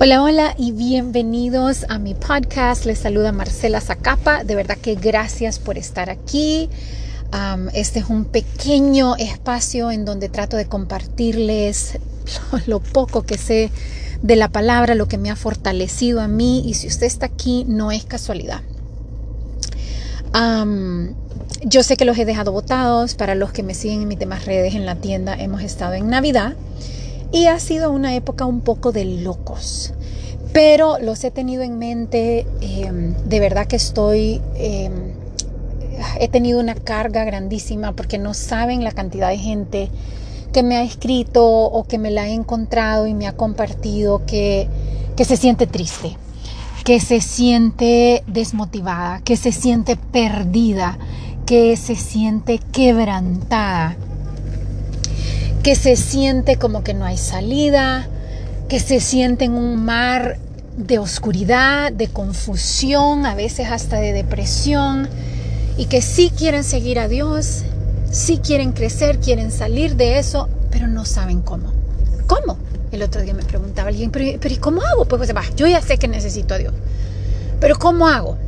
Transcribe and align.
Hola, 0.00 0.22
hola 0.22 0.54
y 0.56 0.70
bienvenidos 0.70 1.84
a 1.88 1.98
mi 1.98 2.14
podcast. 2.14 2.84
Les 2.84 3.00
saluda 3.00 3.32
Marcela 3.32 3.80
Zacapa. 3.80 4.44
De 4.44 4.54
verdad 4.54 4.78
que 4.78 4.94
gracias 4.94 5.58
por 5.58 5.76
estar 5.76 6.08
aquí. 6.08 6.70
este 7.74 7.98
es 7.98 8.04
un 8.08 8.24
pequeño 8.24 9.16
espacio 9.16 9.90
en 9.90 10.04
donde 10.04 10.28
trato 10.28 10.56
de 10.56 10.66
compartirles 10.66 11.98
lo, 12.66 12.78
poco 12.78 13.22
que 13.22 13.36
sé 13.36 13.72
de 14.22 14.36
la 14.36 14.48
palabra, 14.48 14.94
lo 14.94 15.08
que 15.08 15.18
me 15.18 15.32
ha 15.32 15.36
fortalecido 15.36 16.20
a 16.20 16.28
mí. 16.28 16.62
Y 16.64 16.74
si 16.74 16.86
usted 16.86 17.08
está 17.08 17.26
aquí, 17.26 17.64
no 17.66 17.90
es 17.90 18.04
casualidad. 18.04 18.62
yo 21.64 21.82
sé 21.82 21.96
que 21.96 22.04
los 22.04 22.16
he 22.18 22.24
dejado 22.24 22.52
votados. 22.52 23.16
Para 23.16 23.34
los 23.34 23.50
que 23.50 23.64
me 23.64 23.74
siguen 23.74 24.02
en 24.02 24.08
mis 24.08 24.20
demás 24.20 24.44
redes 24.44 24.76
en 24.76 24.86
la 24.86 24.94
tienda, 24.94 25.34
hemos 25.34 25.62
estado 25.62 25.94
en 25.94 26.08
Navidad. 26.08 26.54
Y 27.30 27.46
ha 27.46 27.60
sido 27.60 27.90
una 27.90 28.14
época 28.14 28.46
un 28.46 28.60
poco 28.60 28.92
de 28.92 29.04
locos. 29.04 29.92
Pero 30.52 30.98
los 30.98 31.22
he 31.24 31.30
tenido 31.30 31.62
en 31.62 31.78
mente, 31.78 32.46
em, 32.60 33.14
de 33.24 33.40
verdad 33.40 33.66
que 33.66 33.76
estoy, 33.76 34.40
em, 34.56 35.12
he 36.18 36.28
tenido 36.28 36.58
una 36.58 36.74
carga 36.74 37.24
grandísima 37.24 37.92
porque 37.92 38.18
no 38.18 38.32
saben 38.32 38.82
la 38.82 38.92
cantidad 38.92 39.28
de 39.28 39.38
gente 39.38 39.90
que 40.52 40.62
me 40.62 40.76
ha 40.76 40.82
escrito 40.82 41.46
o 41.46 41.84
que 41.84 41.98
me 41.98 42.10
la 42.10 42.22
ha 42.22 42.28
encontrado 42.28 43.06
y 43.06 43.14
me 43.14 43.26
ha 43.26 43.36
compartido 43.36 44.24
que 44.24 44.68
se 45.18 45.36
siente 45.36 45.66
triste, 45.66 46.16
que 46.84 47.00
se 47.00 47.20
siente 47.20 48.22
desmotivada, 48.26 49.20
que 49.20 49.36
se 49.36 49.52
siente 49.52 49.96
perdida, 49.96 50.98
que 51.44 51.76
se 51.76 51.96
siente 51.96 52.58
quebrantada 52.58 53.96
que 55.68 55.74
se 55.74 55.96
siente 55.96 56.56
como 56.56 56.82
que 56.82 56.94
no 56.94 57.04
hay 57.04 57.18
salida, 57.18 58.08
que 58.70 58.80
se 58.80 59.00
siente 59.00 59.44
en 59.44 59.52
un 59.52 59.84
mar 59.84 60.38
de 60.78 60.98
oscuridad, 60.98 61.92
de 61.92 62.08
confusión, 62.08 63.26
a 63.26 63.34
veces 63.34 63.68
hasta 63.70 63.98
de 63.98 64.14
depresión, 64.14 65.10
y 65.76 65.84
que 65.84 66.00
sí 66.00 66.32
quieren 66.34 66.64
seguir 66.64 66.98
a 66.98 67.06
Dios, 67.06 67.64
sí 68.10 68.38
quieren 68.38 68.72
crecer, 68.72 69.18
quieren 69.18 69.52
salir 69.52 69.96
de 69.96 70.18
eso, 70.18 70.48
pero 70.70 70.86
no 70.86 71.04
saben 71.04 71.42
cómo. 71.42 71.70
¿Cómo? 72.26 72.56
El 72.90 73.02
otro 73.02 73.20
día 73.20 73.34
me 73.34 73.44
preguntaba 73.44 73.90
alguien, 73.90 74.10
pero, 74.10 74.24
¿y 74.24 74.56
cómo 74.56 74.80
hago? 74.80 75.04
Pues, 75.04 75.18
pues 75.18 75.36
va, 75.36 75.42
yo 75.54 75.66
ya 75.66 75.82
sé 75.82 75.98
que 75.98 76.08
necesito 76.08 76.54
a 76.54 76.56
Dios, 76.56 76.72
pero 77.60 77.78
¿cómo 77.78 78.08
hago? 78.08 78.38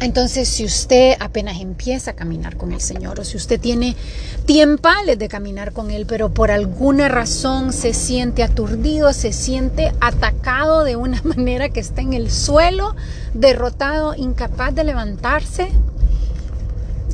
Entonces, 0.00 0.48
si 0.48 0.64
usted 0.64 1.14
apenas 1.20 1.58
empieza 1.60 2.10
a 2.10 2.14
caminar 2.14 2.56
con 2.56 2.72
el 2.72 2.80
Señor 2.80 3.18
o 3.18 3.24
si 3.24 3.36
usted 3.38 3.58
tiene 3.58 3.96
tiempales 4.44 5.18
de 5.18 5.28
caminar 5.28 5.72
con 5.72 5.90
Él, 5.90 6.04
pero 6.06 6.34
por 6.34 6.50
alguna 6.50 7.08
razón 7.08 7.72
se 7.72 7.94
siente 7.94 8.42
aturdido, 8.42 9.12
se 9.14 9.32
siente 9.32 9.92
atacado 10.00 10.84
de 10.84 10.96
una 10.96 11.22
manera 11.24 11.70
que 11.70 11.80
está 11.80 12.02
en 12.02 12.12
el 12.12 12.30
suelo, 12.30 12.94
derrotado, 13.32 14.14
incapaz 14.14 14.74
de 14.74 14.84
levantarse, 14.84 15.68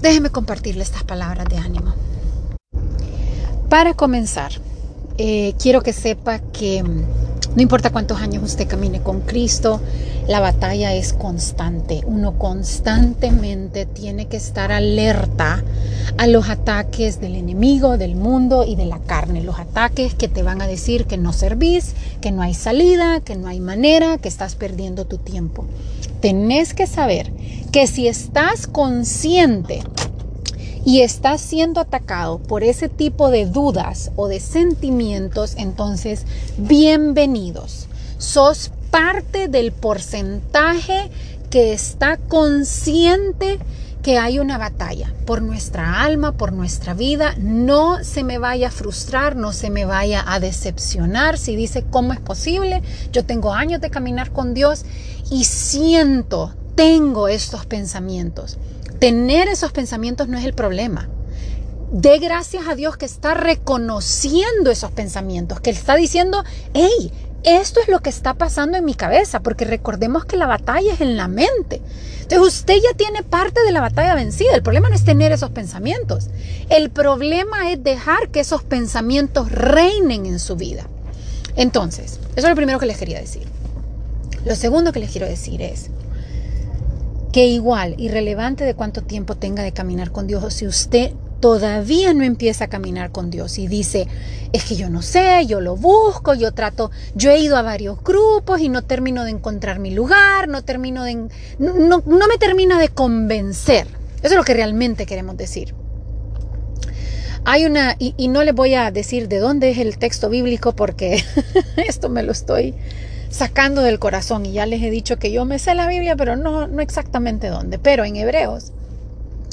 déjeme 0.01 0.31
compartirle 0.31 0.83
estas 0.83 1.05
palabras 1.05 1.47
de 1.49 1.59
ánimo. 1.59 1.95
Para 3.69 3.95
comenzar, 3.95 4.53
eh, 5.19 5.55
quiero 5.59 5.83
que 5.83 5.93
sepa 5.93 6.41
que 6.41 6.83
no 7.55 7.61
importa 7.61 7.91
cuántos 7.91 8.21
años 8.23 8.43
usted 8.43 8.67
camine 8.67 9.03
con 9.03 9.21
Cristo, 9.21 9.81
la 10.27 10.41
batalla 10.41 10.95
es 10.95 11.13
constante. 11.13 12.01
Uno 12.07 12.39
constantemente 12.39 13.85
tiene 13.85 14.27
que 14.27 14.39
estar 14.39 14.73
alerta 14.73 15.63
a 16.17 16.27
los 16.27 16.49
ataques 16.49 17.21
del 17.21 17.35
enemigo, 17.35 17.99
del 17.99 18.17
mundo 18.17 18.65
y 18.67 18.75
de 18.75 18.87
la 18.87 19.01
carne. 19.01 19.43
Los 19.43 19.59
ataques 19.59 20.15
que 20.15 20.29
te 20.29 20.43
van 20.43 20.63
a 20.63 20.67
decir 20.67 21.05
que 21.05 21.19
no 21.19 21.35
servís, 21.35 21.95
que 22.23 22.33
no 22.33 22.41
hay 22.41 22.55
salida, 22.55 23.21
que 23.21 23.37
no 23.37 23.49
hay 23.49 23.61
manera, 23.61 24.17
que 24.17 24.29
estás 24.29 24.55
perdiendo 24.55 25.05
tu 25.05 25.19
tiempo. 25.19 25.67
Tenés 26.21 26.73
que 26.73 26.87
saber 26.87 27.33
que 27.71 27.87
si 27.87 28.09
estás 28.09 28.67
consciente 28.67 29.83
y 30.85 31.03
estás 31.03 31.41
siendo 31.41 31.81
atacado 31.81 32.39
por 32.39 32.65
ese 32.65 32.89
tipo 32.89 33.31
de 33.31 33.47
dudas 33.47 34.11
o 34.17 34.29
de 34.29 34.41
sentimientos, 34.41 35.55
entonces 35.57 36.27
bienvenidos. 36.57 37.87
Sos 38.19 38.71
parte 38.91 39.49
del 39.49 39.73
porcentaje 39.73 41.11
que 41.51 41.73
está 41.73 42.17
consciente 42.17 43.59
que 44.03 44.19
hay 44.19 44.41
una 44.41 44.59
batalla 44.59 45.15
por 45.27 45.43
nuestra 45.43 46.03
alma, 46.03 46.33
por 46.33 46.53
nuestra 46.53 46.93
vida. 46.93 47.35
No 47.39 48.03
se 48.03 48.25
me 48.25 48.39
vaya 48.39 48.69
a 48.69 48.73
frustrar, 48.73 49.37
no 49.37 49.53
se 49.53 49.71
me 49.71 49.85
vaya 49.85 50.25
a 50.27 50.41
decepcionar 50.41 51.39
si 51.39 51.55
dice, 51.55 51.85
¿cómo 51.89 52.13
es 52.13 52.21
posible? 52.21 52.83
Yo 53.13 53.25
tengo 53.25 53.55
años 53.55 53.81
de 53.81 53.91
caminar 53.91 54.33
con 54.33 54.55
Dios 54.55 54.85
y 55.31 55.45
siento, 55.45 56.53
tengo 56.75 57.29
estos 57.29 57.65
pensamientos. 57.65 58.59
Tener 59.03 59.49
esos 59.49 59.73
pensamientos 59.73 60.29
no 60.29 60.39
es 60.39 60.45
el 60.45 60.55
problema. 60.55 61.09
De 61.91 62.21
gracias 62.21 62.69
a 62.69 62.77
Dios 62.77 62.97
que 62.97 63.05
está 63.05 63.35
reconociendo 63.35 64.71
esos 64.71 64.93
pensamientos, 64.93 65.61
que 65.61 65.71
está 65.71 65.97
diciendo, 65.97 66.45
hey, 66.73 67.11
esto 67.43 67.81
es 67.81 67.89
lo 67.89 67.99
que 67.99 68.11
está 68.11 68.35
pasando 68.35 68.79
en 68.79 68.85
mi 68.85 68.95
cabeza, 68.95 69.41
porque 69.41 69.65
recordemos 69.65 70.25
que 70.25 70.37
la 70.37 70.47
batalla 70.47 70.93
es 70.93 71.01
en 71.01 71.17
la 71.17 71.27
mente. 71.27 71.83
Entonces 72.21 72.59
usted 72.59 72.77
ya 72.77 72.97
tiene 72.97 73.25
parte 73.25 73.65
de 73.65 73.73
la 73.73 73.81
batalla 73.81 74.15
vencida. 74.15 74.55
El 74.55 74.63
problema 74.63 74.89
no 74.89 74.95
es 74.95 75.05
tener 75.05 75.33
esos 75.33 75.51
pensamientos. 75.51 76.29
El 76.69 76.91
problema 76.91 77.73
es 77.73 77.83
dejar 77.83 78.29
que 78.29 78.39
esos 78.39 78.63
pensamientos 78.63 79.51
reinen 79.51 80.27
en 80.27 80.39
su 80.39 80.55
vida. 80.55 80.87
Entonces, 81.57 82.21
eso 82.37 82.47
es 82.47 82.51
lo 82.51 82.55
primero 82.55 82.79
que 82.79 82.87
les 82.87 82.99
quería 82.99 83.19
decir. 83.19 83.49
Lo 84.45 84.55
segundo 84.55 84.93
que 84.93 85.01
les 85.01 85.11
quiero 85.11 85.27
decir 85.27 85.61
es 85.61 85.91
que 87.33 87.47
igual, 87.47 87.95
irrelevante 87.99 88.65
de 88.65 88.75
cuánto 88.75 89.03
tiempo 89.03 89.37
tenga 89.37 89.63
de 89.63 89.73
caminar 89.73 90.13
con 90.13 90.27
Dios, 90.27 90.53
si 90.53 90.67
usted 90.67 91.13
todavía 91.41 92.15
no 92.15 92.23
empieza 92.23 92.65
a 92.65 92.69
caminar 92.69 93.11
con 93.11 93.31
Dios 93.31 93.59
y 93.59 93.67
dice, 93.67 94.07
es 94.53 94.65
que 94.65 94.77
yo 94.77 94.91
no 94.91 95.03
sé, 95.03 95.45
yo 95.47 95.61
lo 95.61 95.75
busco, 95.75 96.35
yo 96.35 96.53
trato, 96.53 96.91
yo 97.15 97.31
he 97.31 97.39
ido 97.39 97.57
a 97.57 97.63
varios 97.63 98.03
grupos 98.05 98.61
y 98.61 98.69
no 98.69 98.83
termino 98.83 99.25
de 99.25 99.31
encontrar 99.31 99.81
mi 99.81 99.91
lugar, 99.91 100.47
no 100.47 100.63
termino 100.63 101.05
de, 101.05 101.29
no, 101.59 102.03
no 102.07 102.29
me 102.29 102.39
termina 102.39 102.79
de 102.79 102.91
convencer. 102.91 103.89
Eso 104.19 104.35
es 104.35 104.37
lo 104.37 104.45
que 104.45 104.55
realmente 104.55 105.07
queremos 105.07 105.37
decir. 105.37 105.75
Hay 107.45 107.65
una, 107.65 107.97
y, 107.99 108.15
y 108.17 108.29
no 108.29 108.45
les 108.45 108.55
voy 108.55 108.75
a 108.75 108.93
decir 108.93 109.27
de 109.27 109.39
dónde 109.39 109.71
es 109.71 109.79
el 109.79 109.99
texto 109.99 110.29
bíblico 110.29 110.77
porque 110.77 111.25
esto 111.77 112.09
me 112.09 112.23
lo 112.23 112.31
estoy 112.31 112.77
sacando 113.33 113.83
del 113.83 113.99
corazón 113.99 114.47
y 114.47 114.53
ya 114.53 114.67
les 114.67 114.83
he 114.83 114.91
dicho 114.91 115.19
que 115.19 115.33
yo 115.33 115.45
me 115.45 115.59
sé 115.59 115.75
la 115.75 115.89
Biblia, 115.89 116.15
pero 116.15 116.37
no, 116.37 116.69
no 116.69 116.83
exactamente 116.83 117.49
dónde. 117.49 117.79
Pero 117.79 118.05
en 118.05 118.15
Hebreos 118.15 118.73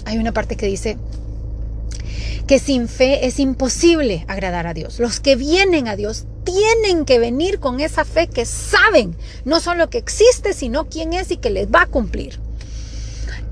hay 0.06 0.17
una 0.17 0.34
parte 0.34 0.56
que 0.57 0.67
dice, 0.67 0.97
que 2.45 2.59
sin 2.59 2.88
fe 2.88 3.28
es 3.28 3.39
imposible 3.39 4.25
agradar 4.28 4.68
a 4.68 4.73
Dios. 4.73 5.00
Los 5.00 5.19
que 5.19 5.35
vienen 5.35 5.88
a 5.88 5.95
Dios 5.95 6.25
tienen 6.44 7.06
que 7.06 7.19
venir 7.19 7.59
con 7.59 7.79
esa 7.79 8.06
fe 8.06 8.28
que 8.28 8.45
saben 8.45 9.16
no 9.45 9.59
solo 9.59 9.89
que 9.89 10.00
existe, 10.00 10.53
sino 10.53 10.89
quién 10.89 11.13
es 11.13 11.31
y 11.31 11.38
que 11.38 11.51
les 11.51 11.68
va 11.68 11.84
a 11.84 11.88
cumplir. 11.88 12.39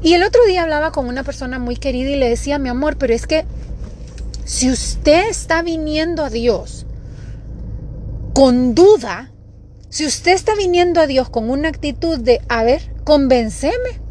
Y 0.02 0.14
el 0.14 0.24
otro 0.24 0.44
día 0.46 0.64
hablaba 0.64 0.92
con 0.92 1.08
una 1.08 1.24
persona 1.24 1.58
muy 1.58 1.76
querida 1.76 2.10
y 2.10 2.16
le 2.16 2.30
decía, 2.30 2.60
mi 2.60 2.70
amor, 2.70 2.98
pero 2.98 3.14
es 3.14 3.28
que 3.28 3.46
si 4.46 4.70
usted 4.70 5.30
está 5.30 5.62
viniendo 5.62 6.24
a 6.26 6.30
Dios 6.30 6.86
con 8.34 8.76
duda, 8.76 9.32
si 9.90 10.06
usted 10.06 10.34
está 10.34 10.56
viniendo 10.56 11.00
a 11.00 11.08
Dios 11.08 11.30
con 11.30 11.50
una 11.50 11.70
actitud 11.70 12.20
de, 12.20 12.42
a 12.50 12.64
ver, 12.64 12.82
convenceme, 13.04 14.02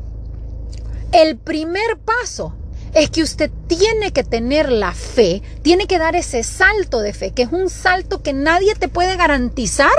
el 1.12 1.36
primer 1.36 1.98
paso 2.04 2.54
es 2.94 3.10
que 3.10 3.22
usted 3.22 3.50
tiene 3.66 4.12
que 4.12 4.24
tener 4.24 4.72
la 4.72 4.92
fe, 4.92 5.42
tiene 5.62 5.86
que 5.86 5.98
dar 5.98 6.16
ese 6.16 6.42
salto 6.42 7.00
de 7.00 7.12
fe, 7.12 7.32
que 7.32 7.42
es 7.42 7.52
un 7.52 7.68
salto 7.68 8.22
que 8.22 8.32
nadie 8.32 8.74
te 8.74 8.88
puede 8.88 9.16
garantizar 9.16 9.92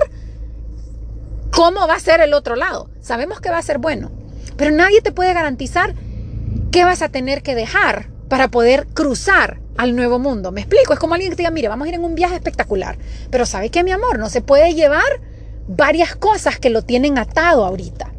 cómo 1.52 1.88
va 1.88 1.96
a 1.96 2.00
ser 2.00 2.22
el 2.22 2.34
otro 2.34 2.56
lado. 2.56 2.90
Sabemos 3.02 3.40
que 3.40 3.52
va 3.52 3.60
a 3.60 3.64
ser 3.64 3.78
bueno, 3.78 4.12
pero 4.58 4.72
nadie 4.72 5.02
te 5.02 5.12
puede 5.12 5.34
garantizar 5.34 5.94
qué 6.72 6.86
vas 6.86 7.04
a 7.04 7.10
tener 7.10 7.44
que 7.44 7.54
dejar 7.54 8.10
para 8.30 8.50
poder 8.50 8.88
cruzar 8.88 9.60
al 9.78 9.96
nuevo 9.96 10.18
mundo. 10.18 10.52
Me 10.52 10.62
explico, 10.62 10.94
es 10.94 11.00
como 11.00 11.14
alguien 11.14 11.30
que 11.30 11.36
te 11.36 11.44
diga, 11.44 11.52
mire, 11.52 11.68
vamos 11.68 11.86
a 11.86 11.90
ir 11.90 11.96
en 11.96 12.04
un 12.04 12.16
viaje 12.16 12.36
espectacular, 12.36 12.98
pero 13.30 13.46
¿sabe 13.46 13.70
qué, 13.70 13.84
mi 13.84 13.92
amor? 13.92 14.18
No 14.18 14.30
se 14.30 14.42
puede 14.42 14.74
llevar 14.74 15.22
varias 15.68 16.16
cosas 16.16 16.60
que 16.60 16.70
lo 16.70 16.82
tienen 16.82 17.18
atado 17.18 17.66
ahorita. 17.66 18.14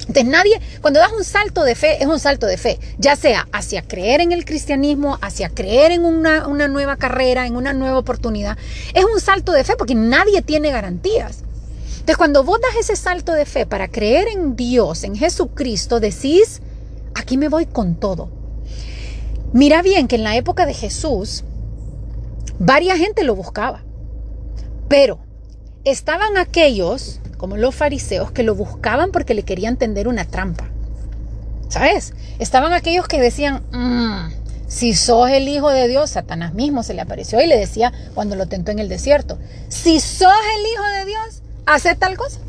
Entonces 0.00 0.24
nadie, 0.24 0.60
cuando 0.80 0.98
das 0.98 1.12
un 1.12 1.24
salto 1.24 1.62
de 1.62 1.74
fe, 1.74 2.02
es 2.02 2.06
un 2.06 2.18
salto 2.18 2.46
de 2.46 2.56
fe, 2.56 2.80
ya 2.98 3.16
sea 3.16 3.46
hacia 3.52 3.82
creer 3.82 4.20
en 4.20 4.32
el 4.32 4.44
cristianismo, 4.44 5.18
hacia 5.20 5.50
creer 5.50 5.92
en 5.92 6.04
una, 6.04 6.48
una 6.48 6.68
nueva 6.68 6.96
carrera, 6.96 7.46
en 7.46 7.54
una 7.54 7.72
nueva 7.74 7.98
oportunidad, 7.98 8.56
es 8.94 9.04
un 9.04 9.20
salto 9.20 9.52
de 9.52 9.62
fe 9.62 9.76
porque 9.76 9.94
nadie 9.94 10.42
tiene 10.42 10.70
garantías. 10.70 11.44
Entonces 11.92 12.16
cuando 12.16 12.42
vos 12.42 12.58
das 12.60 12.76
ese 12.80 12.96
salto 12.96 13.32
de 13.34 13.44
fe 13.44 13.66
para 13.66 13.88
creer 13.88 14.26
en 14.28 14.56
Dios, 14.56 15.04
en 15.04 15.14
Jesucristo, 15.14 16.00
decís, 16.00 16.62
aquí 17.14 17.36
me 17.36 17.48
voy 17.48 17.66
con 17.66 17.94
todo. 17.94 18.30
Mira 19.52 19.82
bien 19.82 20.08
que 20.08 20.16
en 20.16 20.24
la 20.24 20.34
época 20.34 20.64
de 20.64 20.74
Jesús, 20.74 21.44
varias 22.58 22.98
gente 22.98 23.22
lo 23.22 23.36
buscaba, 23.36 23.84
pero 24.88 25.20
estaban 25.84 26.36
aquellos, 26.36 27.20
como 27.36 27.56
los 27.56 27.74
fariseos, 27.74 28.32
que 28.32 28.42
lo 28.42 28.54
buscaban 28.54 29.12
porque 29.12 29.34
le 29.34 29.42
querían 29.42 29.76
tender 29.76 30.08
una 30.08 30.24
trampa. 30.24 30.68
¿Sabes? 31.68 32.14
Estaban 32.38 32.72
aquellos 32.72 33.06
que 33.06 33.20
decían, 33.20 33.62
mm, 33.70 34.32
si 34.66 34.94
sos 34.94 35.30
el 35.30 35.48
Hijo 35.48 35.70
de 35.70 35.88
Dios, 35.88 36.10
Satanás 36.10 36.54
mismo 36.54 36.82
se 36.82 36.94
le 36.94 37.00
apareció 37.00 37.40
y 37.40 37.46
le 37.46 37.56
decía 37.56 37.92
cuando 38.14 38.36
lo 38.36 38.46
tentó 38.46 38.70
en 38.70 38.78
el 38.78 38.88
desierto, 38.88 39.38
si 39.68 40.00
sos 40.00 40.32
el 40.56 40.72
Hijo 40.72 40.84
de 40.98 41.04
Dios, 41.06 41.42
hace 41.66 41.94
tal 41.94 42.16
cosa. 42.16 42.40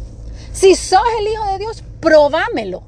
Si 0.54 0.75
sos 0.75 1.01
el 1.19 1.28
Hijo 1.28 1.45
de 1.51 1.60
Dios, 1.60 1.83
probámelo. 2.00 2.83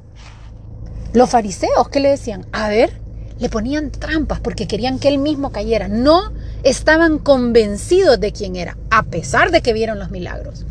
Los 1.14 1.30
fariseos, 1.30 1.90
¿qué 1.90 2.00
le 2.00 2.10
decían? 2.10 2.48
A 2.52 2.68
ver, 2.68 3.00
le 3.40 3.50
ponían 3.50 3.92
trampas 3.92 4.40
porque 4.40 4.68
querían 4.68 5.00
que 5.00 5.08
él 5.08 5.20
mismo 5.20 5.52
cayera. 5.52 5.88
No 5.88 6.34
estaban 6.64 7.20
convencidos 7.20 8.20
de 8.20 8.32
quién 8.32 8.56
era, 8.56 8.78
a 8.90 9.04
pesar 9.04 9.52
de 9.52 9.62
que 9.62 9.74
vieron 9.74 10.00
los 10.00 10.12
milagros. 10.12 10.66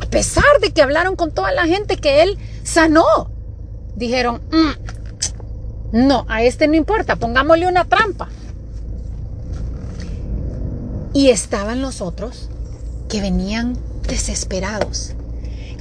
A 0.00 0.06
pesar 0.06 0.60
de 0.60 0.72
que 0.72 0.82
hablaron 0.82 1.16
con 1.16 1.32
toda 1.32 1.52
la 1.52 1.66
gente 1.66 1.96
que 1.96 2.22
él 2.22 2.38
sanó. 2.62 3.30
Dijeron, 3.96 4.42
mm, 4.50 6.06
no, 6.06 6.26
a 6.28 6.42
este 6.42 6.68
no 6.68 6.74
importa, 6.74 7.16
pongámosle 7.16 7.66
una 7.66 7.84
trampa. 7.84 8.28
Y 11.14 11.28
estaban 11.28 11.82
los 11.82 12.00
otros 12.00 12.48
que 13.08 13.20
venían 13.20 13.76
desesperados, 14.08 15.12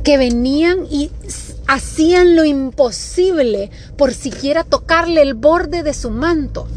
que 0.04 0.18
venían 0.18 0.86
y 0.90 1.12
hacían 1.68 2.36
lo 2.36 2.44
imposible 2.44 3.72
por 3.98 4.14
siquiera 4.14 4.66
tocarle 4.66 5.22
el 5.22 5.34
borde 5.34 5.84
de 5.84 5.94
su 5.94 6.10
manto, 6.10 6.68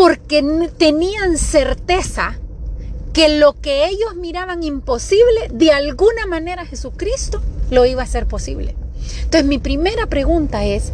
porque 0.00 0.42
tenían 0.78 1.36
certeza 1.36 2.38
que 3.12 3.38
lo 3.38 3.52
que 3.60 3.84
ellos 3.84 4.16
miraban 4.16 4.62
imposible, 4.62 5.50
de 5.52 5.72
alguna 5.72 6.24
manera 6.26 6.64
Jesucristo 6.64 7.42
lo 7.70 7.84
iba 7.84 8.00
a 8.00 8.04
hacer 8.06 8.26
posible. 8.26 8.74
Entonces 9.24 9.44
mi 9.44 9.58
primera 9.58 10.06
pregunta 10.06 10.64
es, 10.64 10.92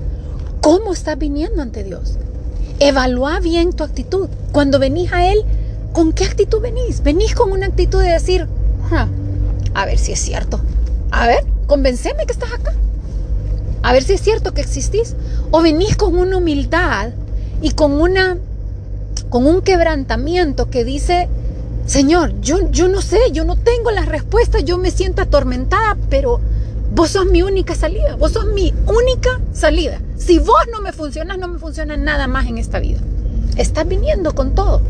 ¿cómo 0.60 0.92
estás 0.92 1.16
viniendo 1.16 1.62
ante 1.62 1.84
Dios? 1.84 2.18
Evalúa 2.80 3.38
bien 3.38 3.72
tu 3.74 3.84
actitud. 3.84 4.28
Cuando 4.50 4.80
venís 4.80 5.12
a 5.12 5.30
Él, 5.30 5.44
¿con 5.92 6.12
qué 6.12 6.24
actitud 6.24 6.60
venís? 6.60 7.04
Venís 7.04 7.32
con 7.36 7.52
una 7.52 7.66
actitud 7.66 8.02
de 8.02 8.08
decir, 8.08 8.48
a 9.72 9.86
ver 9.86 9.98
si 9.98 10.10
es 10.10 10.18
cierto. 10.18 10.60
A 11.12 11.28
ver, 11.28 11.46
convenceme 11.68 12.26
que 12.26 12.32
estás 12.32 12.52
acá. 12.52 12.74
A 13.84 13.92
ver 13.92 14.02
si 14.02 14.14
es 14.14 14.20
cierto 14.20 14.52
que 14.52 14.62
existís. 14.62 15.14
O 15.52 15.62
venís 15.62 15.96
con 15.96 16.18
una 16.18 16.38
humildad 16.38 17.10
y 17.62 17.70
con 17.70 17.92
una 17.92 18.38
con 19.31 19.46
un 19.46 19.62
quebrantamiento 19.62 20.70
que 20.70 20.84
dice, 20.84 21.28
Señor, 21.87 22.40
yo, 22.40 22.70
yo 22.70 22.88
no 22.88 23.00
sé, 23.00 23.19
yo 23.32 23.44
no 23.44 23.56
tengo 23.56 23.90
las 23.90 24.06
respuestas, 24.06 24.64
yo 24.64 24.78
me 24.78 24.90
siento 24.90 25.23
atormentada, 25.23 25.96
pero 26.11 26.40
vos 26.93 27.11
sos 27.11 27.26
mi 27.26 27.43
única 27.43 27.75
salida, 27.75 28.17
vos 28.17 28.32
sos 28.32 28.46
mi 28.46 28.75
única 28.87 29.40
salida. 29.52 30.00
Si 30.17 30.38
vos 30.38 30.58
no 30.73 30.81
me 30.81 30.93
funcionas, 30.93 31.38
no 31.38 31.49
me 31.49 31.58
funciona 31.58 31.96
nada 31.96 32.26
más 32.26 32.46
en 32.46 32.58
esta 32.58 32.78
vida. 32.78 32.99
Estás 33.56 33.87
viniendo 33.87 34.34
con 34.34 34.55
todo. 34.55 34.82